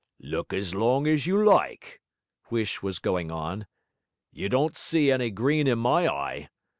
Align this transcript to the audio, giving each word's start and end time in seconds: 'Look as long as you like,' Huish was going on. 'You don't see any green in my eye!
'Look 0.19 0.51
as 0.51 0.73
long 0.73 1.05
as 1.05 1.27
you 1.27 1.37
like,' 1.45 2.01
Huish 2.49 2.81
was 2.81 2.97
going 2.97 3.29
on. 3.29 3.67
'You 4.31 4.49
don't 4.49 4.75
see 4.75 5.11
any 5.11 5.29
green 5.29 5.67
in 5.67 5.77
my 5.77 6.07
eye! 6.07 6.49